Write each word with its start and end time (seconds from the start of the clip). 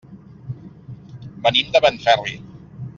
Venim 1.45 1.71
de 1.77 1.85
Benferri. 1.87 2.39